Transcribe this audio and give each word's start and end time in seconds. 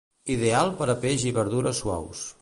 Ideal 0.35 0.71
per 0.81 0.87
a 0.93 0.97
peix 1.05 1.27
i 1.33 1.37
verdures 1.39 1.83
suaus. 1.85 2.29